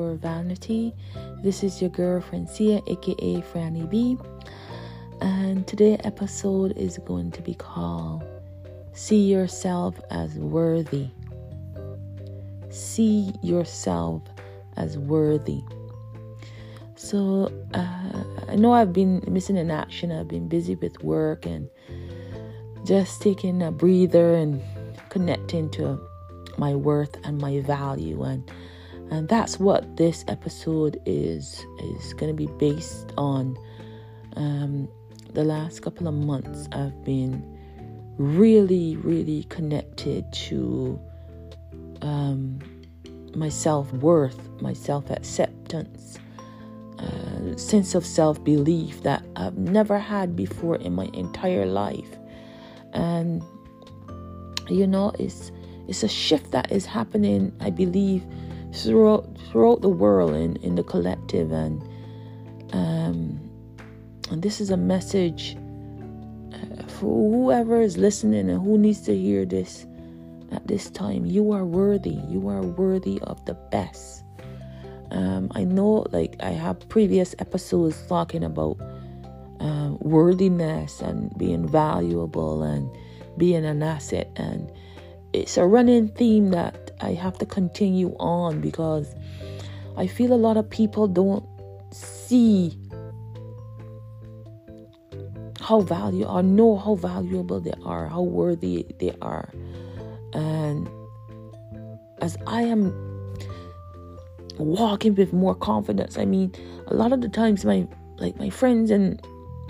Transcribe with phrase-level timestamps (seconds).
[0.00, 0.94] for vanity.
[1.42, 4.16] This is your girl Francia, aka Franny B.
[5.20, 8.24] And today's episode is going to be called
[8.94, 11.08] See Yourself as Worthy.
[12.70, 14.22] See yourself
[14.78, 15.60] as worthy.
[16.94, 20.12] So, uh, I know I've been missing in action.
[20.12, 21.68] I've been busy with work and
[22.86, 24.62] just taking a breather and
[25.10, 26.00] connecting to
[26.56, 28.50] my worth and my value and
[29.10, 33.56] and that's what this episode is is going to be based on.
[34.36, 34.88] Um,
[35.32, 37.44] the last couple of months i've been
[38.18, 41.00] really really connected to
[42.02, 42.58] um,
[43.34, 46.18] my self-worth my self-acceptance
[46.98, 52.16] uh, sense of self-belief that i've never had before in my entire life.
[52.92, 53.42] And
[54.68, 55.52] you know it's
[55.88, 58.24] it's a shift that is happening, I believe,
[58.72, 61.82] throughout throughout the world in, in the collective and
[62.72, 63.40] um,
[64.30, 65.56] and this is a message
[66.52, 69.86] uh, for whoever is listening and who needs to hear this
[70.52, 71.26] at this time.
[71.26, 72.18] You are worthy.
[72.28, 74.24] You are worthy of the best.
[75.10, 78.78] Um, I know, like I have previous episodes talking about
[79.58, 82.88] uh, worthiness and being valuable and
[83.36, 84.70] being an asset and
[85.32, 89.14] it's a running theme that I have to continue on because
[89.96, 91.44] I feel a lot of people don't
[91.92, 92.76] see
[95.60, 99.50] how value or know how valuable they are, how worthy they are.
[100.32, 100.88] And
[102.20, 102.92] as I am
[104.58, 106.52] walking with more confidence, I mean,
[106.88, 107.86] a lot of the times my
[108.18, 109.20] like my friends and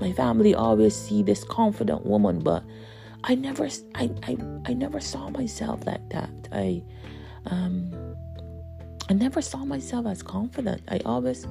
[0.01, 2.65] my family always see this confident woman, but
[3.25, 6.31] I never, I, I, I never saw myself like that.
[6.53, 6.83] I,
[7.47, 8.17] um,
[9.09, 10.83] I never saw myself as confident.
[10.89, 11.47] I always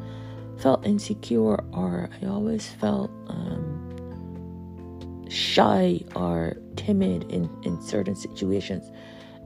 [0.58, 8.92] felt insecure, or I always felt um, shy or timid in in certain situations,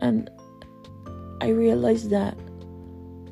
[0.01, 0.29] and
[1.41, 2.35] I realized that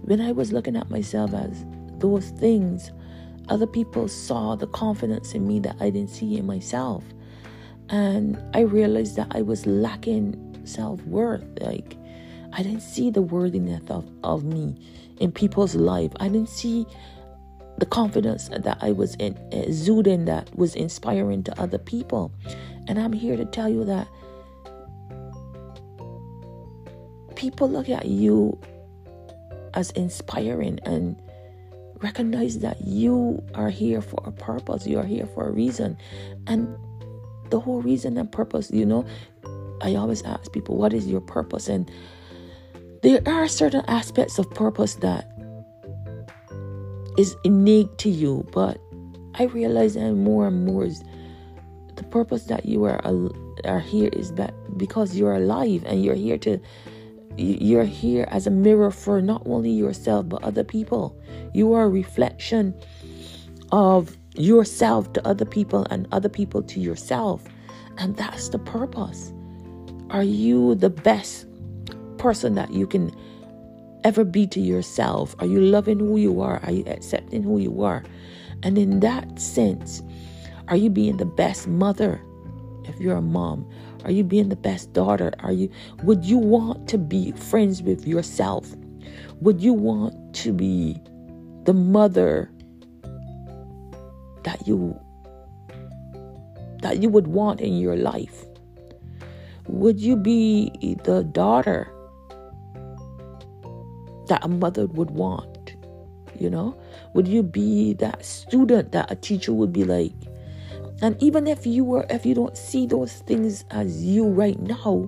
[0.02, 1.66] when I was looking at myself as
[2.00, 2.92] those things,
[3.50, 7.04] other people saw the confidence in me that I didn't see in myself
[7.92, 11.44] and I realized that I was lacking self worth.
[11.60, 11.98] Like,
[12.54, 14.76] I didn't see the worthiness of, of me
[15.20, 16.12] in people's life.
[16.20, 16.88] I didn't see
[17.78, 22.32] the confidence that I was in, eh, exuding that was inspiring to other people.
[22.88, 24.08] And I'm here to tell you that
[27.36, 28.58] people look at you
[29.74, 31.22] as inspiring and
[32.02, 35.98] recognize that you are here for a purpose, you are here for a reason.
[36.48, 36.76] And
[37.52, 39.06] the whole reason and purpose, you know.
[39.82, 41.68] I always ask people, what is your purpose?
[41.68, 41.90] And
[43.02, 45.32] there are certain aspects of purpose that
[47.18, 48.80] is innate to you, but
[49.36, 51.04] I realize that more and more is
[51.96, 53.00] the purpose that you are
[53.66, 56.60] are here is that because you're alive and you're here to
[57.38, 61.16] you're here as a mirror for not only yourself but other people.
[61.54, 62.74] You are a reflection
[63.72, 67.44] of yourself to other people and other people to yourself.
[67.98, 69.34] And that's the purpose.
[70.10, 71.46] Are you the best
[72.18, 73.16] person that you can
[74.04, 75.36] ever be to yourself?
[75.40, 76.60] Are you loving who you are?
[76.64, 78.04] Are you accepting who you are?
[78.64, 80.02] And in that sense,
[80.68, 82.22] are you being the best mother
[82.86, 83.70] if you're a mom?
[84.04, 85.32] Are you being the best daughter?
[85.40, 85.70] Are you
[86.04, 88.68] would you want to be friends with yourself?
[89.42, 91.00] Would you want to be
[91.66, 92.51] the mother
[94.44, 95.00] that you
[96.82, 98.46] that you would want in your life?
[99.68, 101.94] Would you be the daughter
[104.28, 105.76] that a mother would want?
[106.38, 106.76] You know?
[107.14, 110.14] Would you be that student that a teacher would be like?
[111.02, 115.08] And even if you were if you don't see those things as you right now,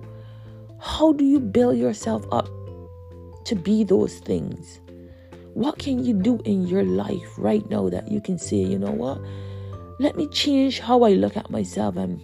[0.80, 2.48] how do you build yourself up
[3.46, 4.80] to be those things?
[5.54, 8.90] What can you do in your life right now that you can say, you know
[8.90, 9.20] what?
[10.00, 12.20] Let me change how I look at myself and,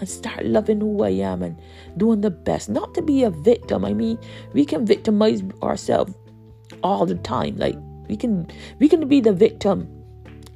[0.00, 1.56] and start loving who I am and
[1.96, 2.68] doing the best.
[2.68, 3.84] Not to be a victim.
[3.84, 4.18] I mean,
[4.52, 6.12] we can victimize ourselves
[6.82, 7.56] all the time.
[7.56, 7.76] Like
[8.08, 8.48] we can
[8.80, 9.88] we can be the victim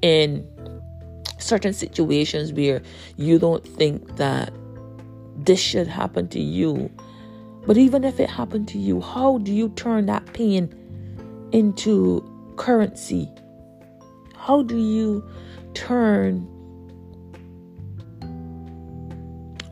[0.03, 0.45] in
[1.39, 2.83] certain situations where
[3.17, 4.53] you don't think that
[5.37, 6.91] this should happen to you.
[7.67, 10.75] But even if it happened to you, how do you turn that pain
[11.53, 12.25] into
[12.57, 13.31] currency?
[14.35, 15.29] How do you
[15.75, 16.41] turn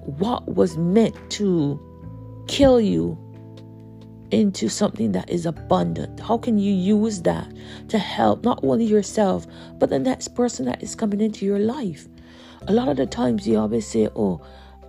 [0.04, 1.80] what was meant to
[2.46, 3.18] kill you
[4.30, 6.20] into something that is abundant?
[6.20, 7.52] How can you use that
[7.88, 9.46] to help not only yourself,
[9.78, 12.06] but the next person that is coming into your life?
[12.66, 14.40] A lot of the times you always say, Oh,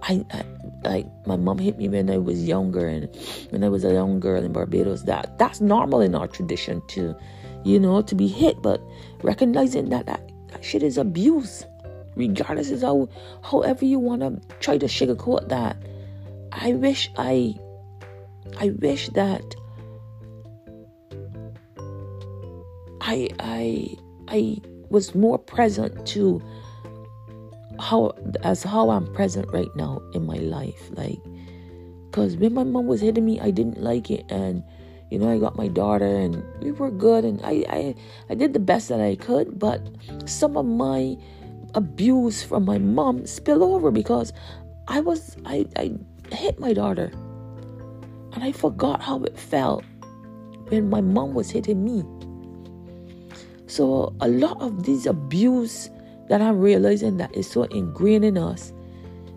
[0.07, 0.43] I, I
[0.83, 3.09] like my mom hit me when I was younger and
[3.49, 5.03] when I was a young girl in Barbados.
[5.03, 7.15] That that's normal in our tradition to,
[7.63, 8.81] you know, to be hit, but
[9.23, 10.21] recognizing that that,
[10.51, 11.65] that shit is abuse.
[12.15, 13.09] Regardless of how
[13.43, 15.75] however you wanna try to sugarcoat that.
[16.51, 17.55] I wish I
[18.57, 19.55] I wish that
[23.01, 23.95] I I
[24.27, 24.57] I
[24.89, 26.41] was more present to
[27.79, 28.13] how
[28.43, 30.89] as how I'm present right now in my life.
[30.91, 31.19] Like,
[32.11, 34.63] cause when my mom was hitting me, I didn't like it, and
[35.11, 37.95] you know, I got my daughter, and we were good, and I I
[38.29, 39.81] I did the best that I could, but
[40.25, 41.17] some of my
[41.75, 44.31] abuse from my mom spill over because
[44.87, 45.93] I was I I
[46.31, 47.11] hit my daughter
[48.33, 49.83] and I forgot how it felt
[50.69, 52.03] when my mom was hitting me.
[53.67, 55.89] So a lot of these abuse
[56.27, 58.73] that I'm realizing that is so ingrained in us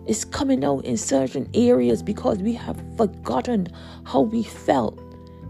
[0.07, 3.67] is coming out in certain areas because we have forgotten
[4.05, 4.99] how we felt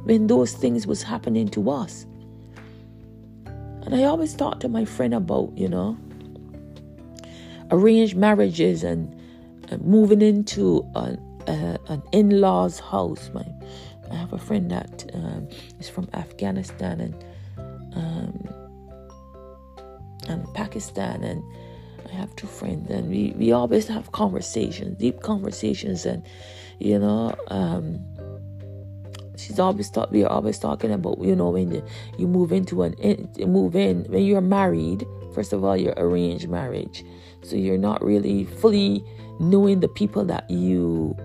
[0.03, 2.05] when those things was happening to us.
[3.45, 5.97] And I always talk to my friend about, you know,
[7.71, 9.15] arranged marriages and,
[9.69, 13.29] and moving into an, an in-laws house.
[13.33, 13.45] My,
[14.11, 15.47] I have a friend that um,
[15.79, 17.25] is from Afghanistan and
[17.95, 18.58] um,
[20.29, 21.43] and Pakistan and
[22.09, 26.23] I have two friends and we, we always have conversations, deep conversations and
[26.79, 27.99] you know, um,
[29.37, 31.83] she's always thought we are always talking about you know when you,
[32.17, 32.93] you move into an
[33.37, 37.03] you move in when you're married first of all you're arranged marriage.
[37.43, 39.03] So you're not really fully
[39.39, 41.15] knowing the people that you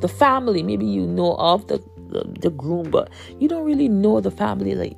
[0.00, 1.78] the family maybe you know of the
[2.08, 3.08] the, the groom but
[3.38, 4.96] you don't really know the family like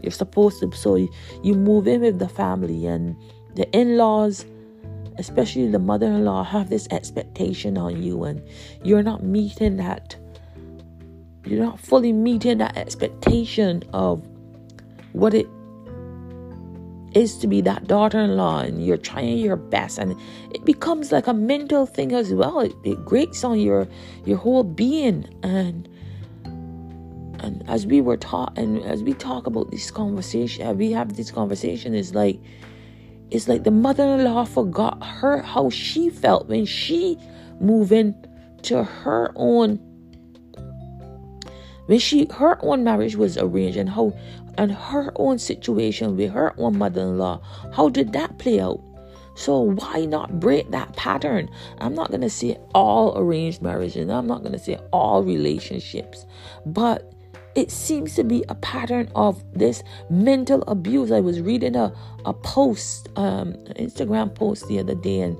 [0.00, 0.72] you're supposed to.
[0.76, 3.16] So you, move in with the family, and
[3.54, 4.44] the in laws,
[5.18, 8.42] especially the mother in law, have this expectation on you, and
[8.82, 10.16] you're not meeting that.
[11.44, 14.26] You're not fully meeting that expectation of
[15.12, 15.46] what it
[17.14, 20.14] is to be that daughter-in-law and you're trying your best and
[20.52, 23.88] it becomes like a mental thing as well it, it grates on your
[24.24, 25.88] your whole being and
[27.42, 31.30] and as we were taught and as we talk about this conversation we have this
[31.30, 32.40] conversation is like
[33.30, 37.16] it's like the mother-in-law forgot her how she felt when she
[37.60, 38.14] moved in
[38.62, 39.76] to her own
[41.86, 44.12] when she her own marriage was arranged and how
[44.58, 47.40] and her own situation with her own mother-in-law
[47.72, 48.80] how did that play out
[49.34, 51.48] so why not break that pattern?
[51.78, 54.10] I'm not going to say all arranged marriages.
[54.10, 56.26] I'm not going to say all relationships.
[56.66, 57.10] But
[57.60, 61.12] it seems to be a pattern of this mental abuse.
[61.12, 61.92] I was reading a,
[62.24, 65.38] a post, um, Instagram post the other day, and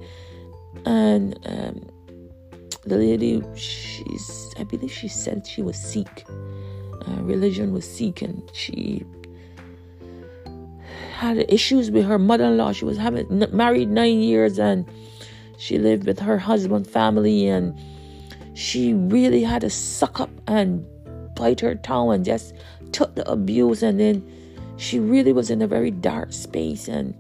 [0.85, 1.89] and um,
[2.85, 6.27] the lady, she's, I believe she said she was Sikh.
[6.29, 9.03] Uh, religion was Sikh, and she
[11.15, 12.73] had issues with her mother-in-law.
[12.73, 14.85] She was having married nine years, and
[15.57, 17.75] she lived with her husband family, and
[18.53, 20.85] she really had to suck up and
[21.41, 22.55] bite her tongue and just
[22.93, 24.17] took the abuse and then
[24.77, 27.15] she really was in a very dark space and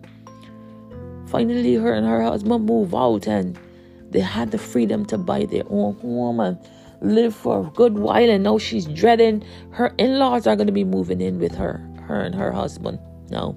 [1.26, 3.58] finally her and her husband moved out and
[4.10, 6.58] they had the freedom to buy their own home and
[7.00, 10.84] live for a good while and now she's dreading her in-laws are going to be
[10.84, 12.98] moving in with her her and her husband
[13.30, 13.56] now.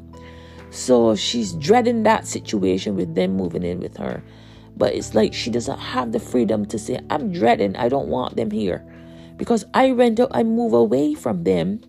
[0.70, 4.24] So she's dreading that situation with them moving in with her.
[4.78, 8.36] But it's like she doesn't have the freedom to say i'm dreading i don't want
[8.36, 8.84] them here
[9.38, 11.82] because I render, I move away from them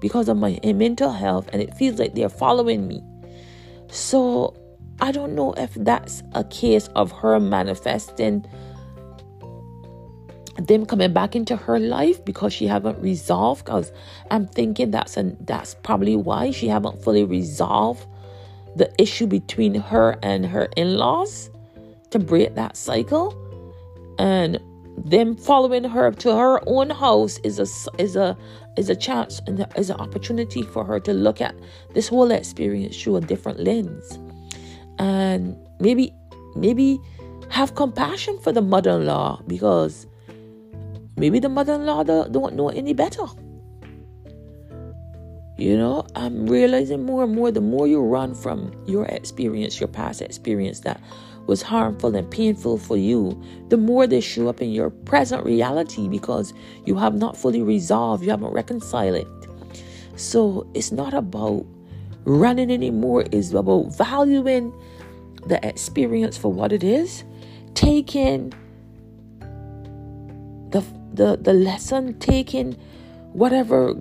[0.00, 3.02] because of my eh, mental health and it feels like they're following me.
[3.90, 4.54] So
[5.00, 8.44] I don't know if that's a case of her manifesting
[10.58, 13.92] them coming back into her life because she haven't resolved because
[14.30, 18.06] I'm thinking that's and that's probably why she haven't fully resolved
[18.76, 21.50] the issue between her and her in-laws
[22.10, 23.34] to break that cycle
[24.18, 24.60] and
[25.04, 27.66] them following her to her own house is a
[28.00, 28.36] is a
[28.76, 31.54] is a chance and is an opportunity for her to look at
[31.94, 34.18] this whole experience through a different lens.
[34.98, 36.12] And maybe
[36.54, 37.00] maybe
[37.48, 40.06] have compassion for the mother-in-law because
[41.16, 43.26] maybe the mother-in-law don't know any better.
[45.56, 49.88] You know i'm realizing more and more the more you run from your experience your
[49.88, 50.98] past experience that
[51.50, 53.36] was harmful and painful for you,
[53.70, 56.54] the more they show up in your present reality because
[56.86, 59.26] you have not fully resolved, you haven't reconciled it.
[60.14, 61.66] So it's not about
[62.22, 64.72] running anymore, it's about valuing
[65.44, 67.24] the experience for what it is,
[67.74, 68.52] taking
[70.70, 72.74] the the, the lesson, taking
[73.32, 73.96] whatever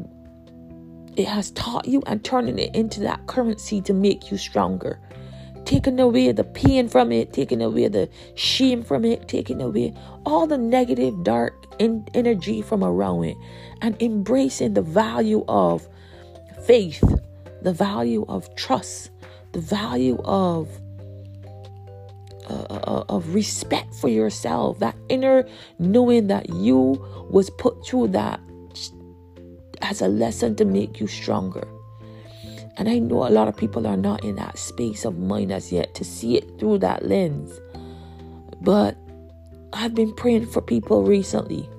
[1.17, 4.99] it has taught you and turning it into that currency to make you stronger.
[5.69, 9.93] Taking away the pain from it, taking away the shame from it, taking away
[10.25, 13.37] all the negative, dark energy from around it,
[13.79, 15.87] and embracing the value of
[16.65, 17.03] faith,
[17.61, 19.11] the value of trust,
[19.51, 20.67] the value of
[22.49, 25.47] uh, uh, of respect for yourself, that inner
[25.77, 26.97] knowing that you
[27.29, 28.39] was put through that
[29.83, 31.67] as a lesson to make you stronger.
[32.79, 35.69] And I know a lot of people are not in that space of mind as
[35.69, 37.59] yet to see it through that lens.
[38.61, 38.95] But
[39.73, 41.69] I've been praying for people recently.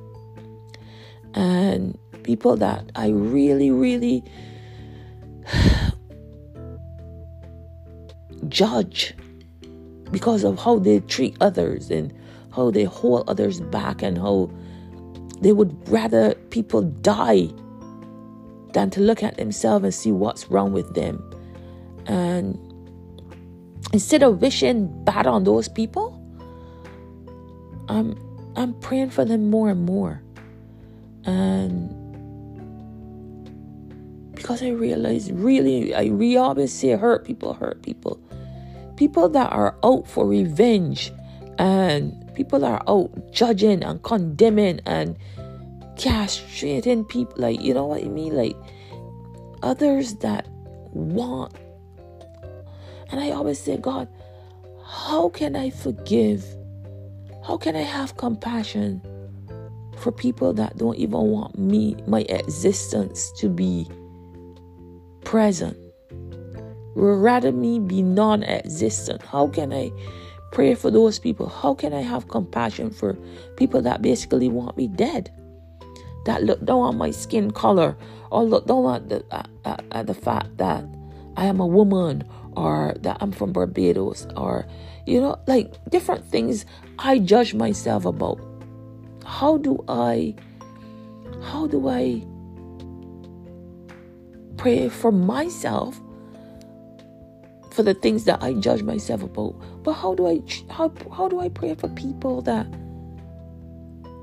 [1.32, 4.22] And people that I really, really
[8.48, 9.14] judge
[10.10, 12.12] because of how they treat others and
[12.54, 14.50] how they hold others back and how
[15.40, 17.48] they would rather people die
[18.72, 21.22] than to look at themselves and see what's wrong with them.
[22.06, 22.58] And
[23.92, 26.16] instead of wishing bad on those people,
[27.88, 28.18] I'm
[28.56, 30.22] I'm praying for them more and more.
[31.24, 31.96] And
[34.34, 38.20] because I realize really I we always say hurt people hurt people
[38.96, 41.12] people that are out for revenge
[41.58, 45.16] and people that are out judging and condemning and
[46.00, 48.56] castrating people like you know what i mean like
[49.62, 50.46] others that
[50.92, 51.52] want
[53.10, 54.08] and i always say god
[54.84, 56.44] how can i forgive
[57.46, 59.00] how can i have compassion
[59.98, 63.86] for people that don't even want me my existence to be
[65.24, 65.76] present
[66.94, 69.22] rather me be non existent?
[69.22, 69.90] How can I
[70.52, 71.48] pray for those people?
[71.48, 73.14] How can I have compassion for
[73.56, 75.32] people that basically want me dead?
[76.26, 77.96] That look down on my skin color
[78.30, 79.24] or look down at the,
[79.64, 80.84] at, at the fact that
[81.36, 82.24] I am a woman
[82.56, 84.66] or that I'm from Barbados or,
[85.06, 86.66] you know, like different things
[86.98, 88.38] I judge myself about.
[89.24, 90.34] How do I,
[91.42, 92.22] how do I
[94.60, 95.98] pray for myself
[97.70, 99.54] for the things that I judge myself about.
[99.82, 102.66] But how do I how how do I pray for people that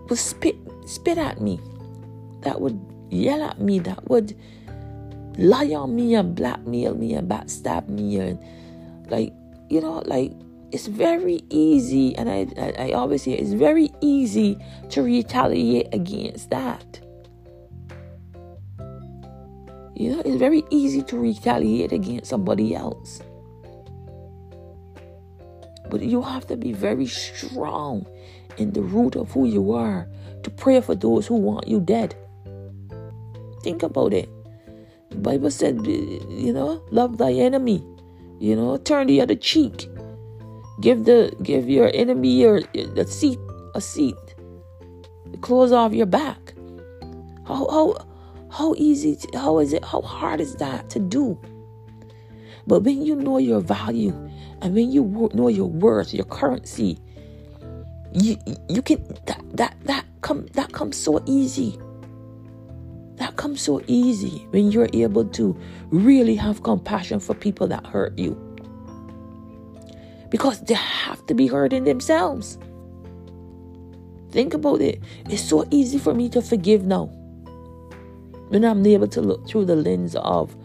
[0.08, 1.60] will spit spit at me,
[2.42, 2.80] that would
[3.10, 4.38] yell at me, that would
[5.38, 8.40] lie on me and blackmail me and backstab me and
[9.12, 9.32] like
[9.70, 10.32] you know like
[10.72, 14.58] it's very easy and I, I, I always say it's very easy
[14.90, 17.00] to retaliate against that
[19.96, 23.22] you know it's very easy to retaliate against somebody else
[25.90, 28.06] but you have to be very strong
[28.58, 30.08] in the root of who you are
[30.44, 32.16] to pray for those who want you dead.
[33.68, 34.30] Think about it.
[35.10, 37.84] The Bible said, uh, you know, love thy enemy.
[38.40, 39.90] You know, turn the other cheek.
[40.80, 43.38] Give the give your enemy your the seat
[43.76, 44.16] a seat.
[45.42, 46.54] Clothes off your back.
[47.46, 47.98] How how
[48.50, 51.38] how easy to, how is it how hard is that to do?
[52.68, 54.16] But when you know your value
[54.62, 57.00] and when you know your worth, your currency,
[58.14, 58.38] you
[58.70, 61.78] you can that that that come that comes so easy.
[63.18, 65.58] That comes so easy when you're able to
[65.90, 68.36] really have compassion for people that hurt you.
[70.30, 72.58] Because they have to be hurting themselves.
[74.32, 75.02] Think about it.
[75.30, 77.06] It's so easy for me to forgive now.
[78.50, 80.56] When I'm able to look through the lens of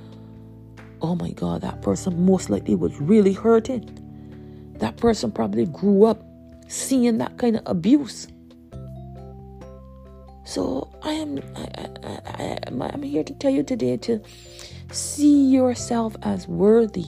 [1.02, 3.88] oh my God, that person most likely was really hurting.
[4.78, 6.22] That person probably grew up
[6.68, 8.28] seeing that kind of abuse.
[10.44, 14.20] So I am I, I, I, I'm here to tell you today to
[14.90, 17.06] see yourself as worthy.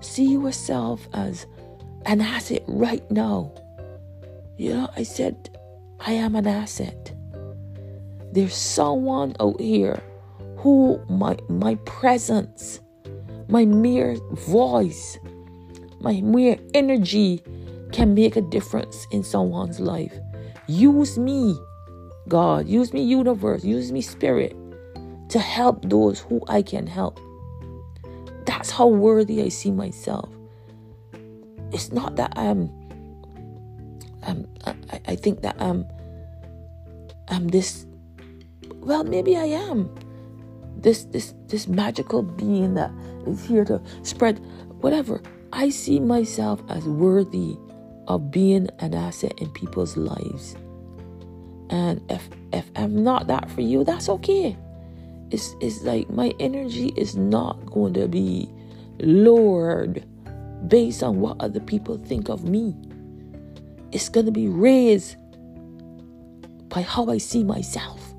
[0.00, 1.46] See yourself as
[2.06, 3.52] an asset right now.
[4.56, 5.50] You know, I said
[6.00, 7.12] I am an asset.
[8.32, 10.02] There's someone out here
[10.58, 12.80] who my my presence,
[13.48, 15.18] my mere voice,
[16.00, 17.42] my mere energy
[17.92, 20.14] can make a difference in someone's life.
[20.68, 21.58] Use me,
[22.28, 24.56] God, use me, universe, use me, spirit,
[25.28, 27.20] to help those who I can help.
[28.46, 30.28] That's how worthy I see myself.
[31.72, 32.70] it's not that I'm
[34.22, 35.86] um, I, I think that I'm
[37.28, 37.86] I'm this
[38.76, 39.94] well maybe I am.
[40.76, 42.90] This this this magical being that
[43.26, 44.38] is here to spread
[44.80, 45.22] whatever.
[45.52, 47.56] I see myself as worthy
[48.08, 50.56] of being an asset in people's lives.
[51.70, 54.56] And if if I'm not that for you that's okay.
[55.30, 58.48] It's it's like my energy is not going to be
[59.00, 60.04] lowered
[60.68, 62.74] based on what other people think of me.
[63.92, 65.16] It's to be raised
[66.68, 68.14] by how I see myself.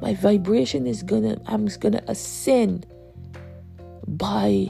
[0.00, 2.86] My vibration is gonna, I'm gonna ascend
[4.06, 4.68] by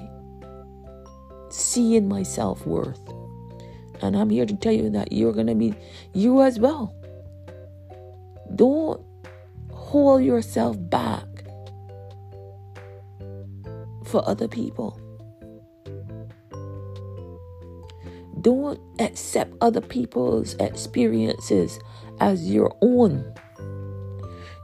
[1.53, 3.01] seeing my self worth.
[4.01, 5.75] And I'm here to tell you that you're gonna be
[6.13, 6.95] you as well.
[8.55, 9.01] Don't
[9.71, 11.27] hold yourself back
[14.05, 14.99] for other people.
[18.41, 21.79] Don't accept other people's experiences
[22.21, 23.33] as your own.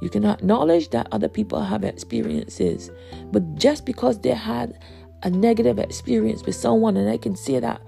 [0.01, 2.91] You can acknowledge that other people have experiences,
[3.33, 4.79] but just because they had
[5.23, 7.81] a negative experience with someone, and I can see that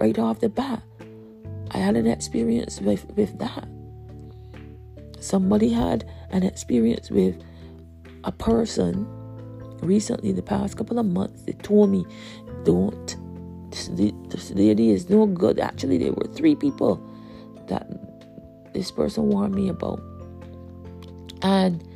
[0.00, 0.82] right off the bat,
[1.72, 3.68] I had an experience with, with that.
[5.20, 7.36] Somebody had an experience with
[8.24, 9.06] a person
[9.80, 12.04] recently, the past couple of months, they told me,
[12.64, 13.16] don't
[13.70, 13.88] this,
[14.28, 15.58] this lady is no good.
[15.58, 16.96] Actually, there were three people
[17.68, 17.86] that
[18.72, 20.00] this person warned me about.
[21.42, 21.86] And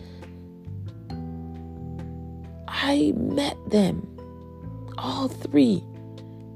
[2.68, 4.06] I met them,
[4.98, 5.82] all three.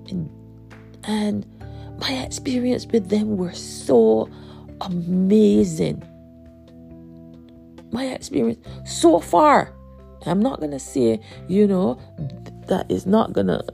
[0.08, 0.30] And,
[1.04, 1.46] and
[2.00, 4.28] my experience with them were so
[4.80, 6.02] amazing.
[7.92, 9.72] My experience so far.
[10.24, 12.00] I'm not to say, you know,
[12.66, 13.64] that is not to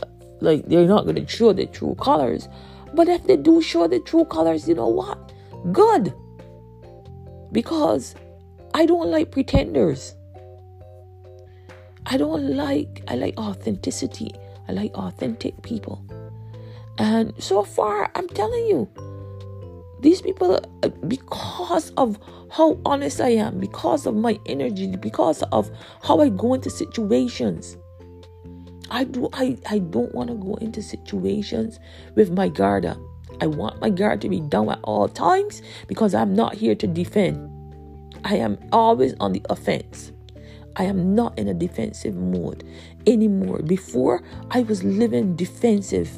[0.43, 2.49] like they're not to show the true colors.
[2.95, 5.33] But if they do show the true colors, you know what?
[5.73, 6.13] Good.
[7.53, 8.15] Because
[8.75, 10.15] I don't like pretenders.
[12.07, 14.33] I don't like, I like authenticity.
[14.73, 16.03] I like authentic people.
[16.99, 18.89] And so far, I'm telling you,
[20.01, 22.19] these people, uh, because of
[22.51, 25.71] how honest I am, because of my energy, because of
[26.03, 27.77] how I go into situations,
[28.91, 31.79] I do I, I don't want to go into situations
[32.15, 32.99] with my guard up.
[33.41, 36.87] I want my guard to be down at all times because I'm not here to
[36.87, 37.49] defend.
[38.25, 40.13] I am always on the offense.
[40.77, 42.65] I am not in a defensive mode
[43.07, 43.63] anymore.
[43.63, 46.11] Before I was living defensive.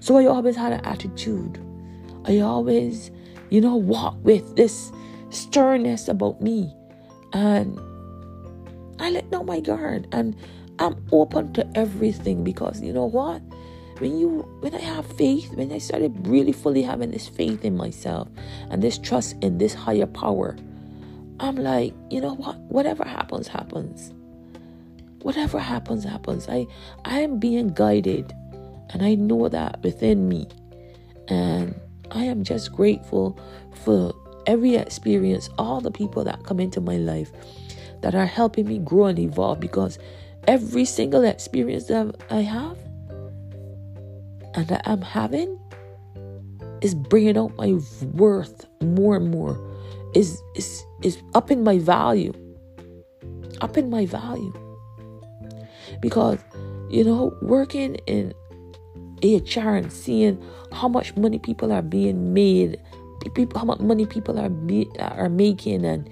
[0.00, 1.58] So I always had an attitude.
[2.24, 3.10] I always,
[3.50, 4.92] you know, walk with this
[5.30, 6.72] sternness about me.
[7.32, 7.78] And
[9.00, 10.06] I let down my guard.
[10.12, 10.36] And
[10.78, 13.42] I'm open to everything because you know what?
[13.98, 17.76] When you when I have faith, when I started really fully having this faith in
[17.76, 18.28] myself
[18.70, 20.56] and this trust in this higher power,
[21.40, 22.56] I'm like, you know what?
[22.58, 24.12] Whatever happens, happens.
[25.22, 26.48] Whatever happens, happens.
[26.48, 26.66] I
[27.04, 28.32] I am being guided
[28.90, 30.48] and I know that within me.
[31.28, 31.78] And
[32.10, 33.38] I am just grateful
[33.84, 34.14] for
[34.46, 37.30] every experience, all the people that come into my life
[38.00, 39.98] that are helping me grow and evolve because
[40.46, 42.78] every single experience that I have
[44.54, 45.58] and that I'm having
[46.80, 47.78] is bringing out my
[48.14, 49.58] worth more and more.
[50.14, 52.32] Is is is up in my value.
[53.60, 54.52] Up in my value.
[56.00, 56.38] Because
[56.88, 58.32] you know, working in
[59.22, 62.80] HR and seeing how much money people are being made,
[63.34, 66.08] people, how much money people are be, are making, and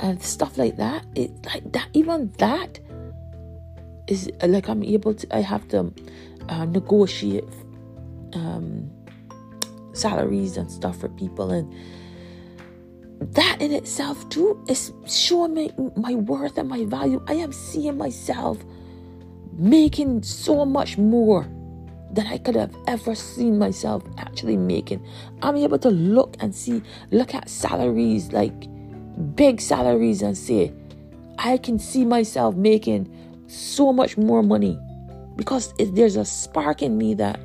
[0.00, 1.04] and stuff like that.
[1.14, 2.78] It like that even that
[4.08, 5.36] is like I'm able to.
[5.36, 5.92] I have to
[6.48, 7.44] uh, negotiate
[8.34, 8.90] um,
[9.92, 11.72] salaries and stuff for people, and
[13.20, 17.22] that in itself too is showing me my worth and my value.
[17.26, 18.58] I am seeing myself
[19.52, 21.48] making so much more
[22.12, 25.06] than I could have ever seen myself actually making.
[25.42, 28.54] I'm able to look and see, look at salaries like
[29.34, 30.72] big salaries and say,
[31.38, 33.12] I can see myself making
[33.46, 34.78] so much more money
[35.36, 37.38] because there's a spark in me that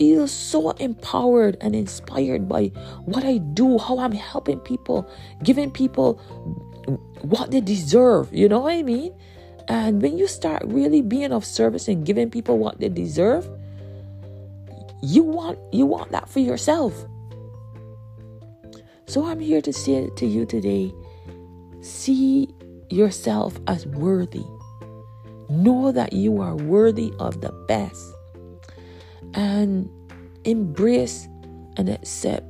[0.00, 2.68] feels so empowered and inspired by
[3.04, 5.06] what I do, how I'm helping people,
[5.42, 6.14] giving people
[7.20, 8.32] what they deserve.
[8.32, 9.14] You know what I mean?
[9.68, 13.46] And when you start really being of service and giving people what they deserve,
[15.02, 16.94] you want you want that for yourself.
[19.06, 20.94] So I'm here to say to you today
[21.82, 22.48] see
[22.88, 24.46] yourself as worthy.
[25.50, 28.14] Know that you are worthy of the best.
[29.34, 29.88] And
[30.44, 31.28] embrace
[31.76, 32.44] and accept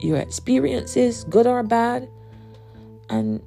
[0.00, 2.08] your experiences, good or bad,
[3.10, 3.40] and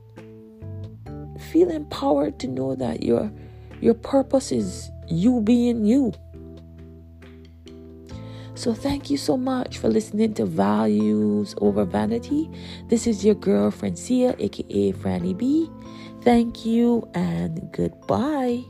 [1.52, 3.32] feel empowered to know that your
[3.80, 6.14] your purpose is you being you.
[8.54, 12.48] So thank you so much for listening to Values Over Vanity.
[12.90, 15.70] This is your girl Francia, aka Franny B.
[16.22, 18.62] Thank you and goodbye.